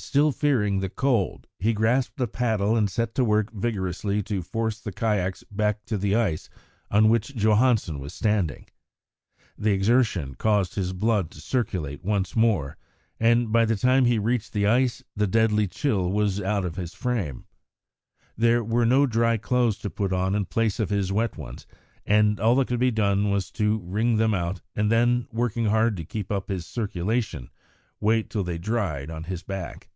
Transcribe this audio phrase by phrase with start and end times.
[0.00, 4.78] Still fearing the cold, he grasped a paddle and set to work vigorously to force
[4.78, 6.50] the kayaks back to the ice
[6.90, 8.66] on which Johansen was standing.
[9.56, 12.76] The exertion caused his blood to circulate once more,
[13.18, 16.76] and, by the time he had reached the ice, the deadly chill was out of
[16.76, 17.46] his frame.
[18.36, 21.66] There were no dry clothes to put on in place of his wet ones,
[22.04, 25.96] and all that could be done was to wring them out, and then, working hard
[25.96, 27.50] to keep up his circulation,
[28.00, 29.88] wait till they dried on his back.